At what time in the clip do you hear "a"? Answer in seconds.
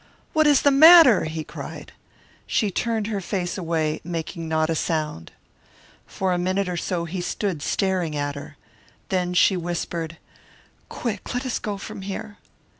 4.67-4.73, 6.33-6.39